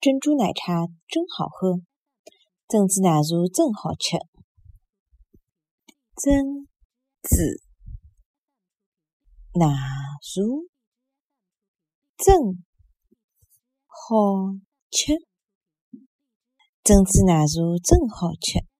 [0.00, 1.80] 珍珠奶茶真好喝
[2.68, 4.16] 珍珠奶茶真好吃。
[6.14, 6.68] 珍
[7.26, 7.42] 珠
[9.54, 10.22] 奶茶
[12.16, 12.62] 真
[13.88, 14.14] 好
[14.92, 15.14] 吃。
[16.84, 18.77] 珍珠奶茶真好吃。